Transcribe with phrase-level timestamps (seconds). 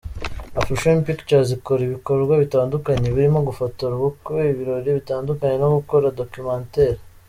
[0.59, 6.99] AfriFame Pictures, ikora ibikorwa bitandukanye birimo gufotora ubukwe, ibirori bitandukanye no gukora documentaire.